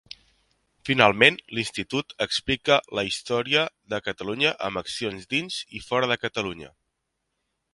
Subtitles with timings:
[0.89, 6.73] Finalment, l'Institut explica la història de Catalunya amb accions dins i fora de Catalunya.